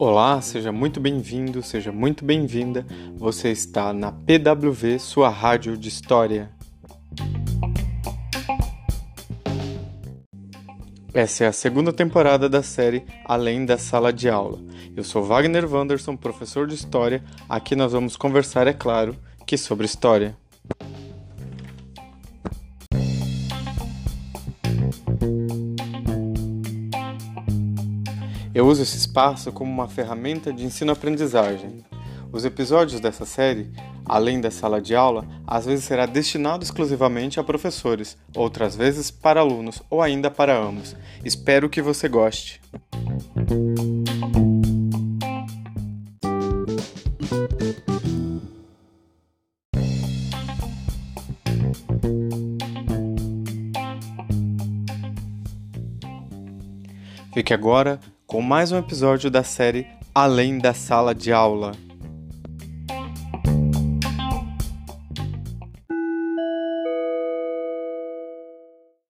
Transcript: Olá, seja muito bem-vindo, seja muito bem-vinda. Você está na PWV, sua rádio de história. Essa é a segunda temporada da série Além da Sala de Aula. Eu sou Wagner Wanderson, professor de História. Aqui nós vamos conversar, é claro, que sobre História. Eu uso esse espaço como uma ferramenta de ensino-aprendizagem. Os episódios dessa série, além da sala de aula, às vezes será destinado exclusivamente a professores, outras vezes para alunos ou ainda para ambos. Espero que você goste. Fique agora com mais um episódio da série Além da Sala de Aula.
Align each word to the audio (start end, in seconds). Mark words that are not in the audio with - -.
Olá, 0.00 0.40
seja 0.40 0.70
muito 0.70 1.00
bem-vindo, 1.00 1.60
seja 1.60 1.90
muito 1.90 2.24
bem-vinda. 2.24 2.86
Você 3.16 3.50
está 3.50 3.92
na 3.92 4.12
PWV, 4.12 4.96
sua 4.96 5.28
rádio 5.28 5.76
de 5.76 5.88
história. 5.88 6.52
Essa 11.12 11.42
é 11.42 11.46
a 11.48 11.52
segunda 11.52 11.92
temporada 11.92 12.48
da 12.48 12.62
série 12.62 13.04
Além 13.24 13.66
da 13.66 13.76
Sala 13.76 14.12
de 14.12 14.28
Aula. 14.28 14.60
Eu 14.96 15.02
sou 15.02 15.24
Wagner 15.24 15.68
Wanderson, 15.68 16.14
professor 16.14 16.68
de 16.68 16.76
História. 16.76 17.24
Aqui 17.48 17.74
nós 17.74 17.90
vamos 17.90 18.16
conversar, 18.16 18.68
é 18.68 18.72
claro, 18.72 19.16
que 19.44 19.58
sobre 19.58 19.84
História. 19.84 20.36
Eu 28.58 28.66
uso 28.66 28.82
esse 28.82 28.96
espaço 28.96 29.52
como 29.52 29.70
uma 29.70 29.86
ferramenta 29.86 30.52
de 30.52 30.64
ensino-aprendizagem. 30.64 31.84
Os 32.32 32.44
episódios 32.44 33.00
dessa 33.00 33.24
série, 33.24 33.70
além 34.04 34.40
da 34.40 34.50
sala 34.50 34.82
de 34.82 34.96
aula, 34.96 35.24
às 35.46 35.64
vezes 35.64 35.84
será 35.84 36.06
destinado 36.06 36.64
exclusivamente 36.64 37.38
a 37.38 37.44
professores, 37.44 38.18
outras 38.34 38.74
vezes 38.74 39.12
para 39.12 39.38
alunos 39.38 39.80
ou 39.88 40.02
ainda 40.02 40.28
para 40.28 40.58
ambos. 40.58 40.96
Espero 41.24 41.70
que 41.70 41.80
você 41.80 42.08
goste. 42.08 42.60
Fique 57.32 57.54
agora 57.54 58.00
com 58.28 58.42
mais 58.42 58.70
um 58.70 58.76
episódio 58.76 59.30
da 59.30 59.42
série 59.42 59.86
Além 60.14 60.58
da 60.58 60.74
Sala 60.74 61.14
de 61.14 61.32
Aula. 61.32 61.72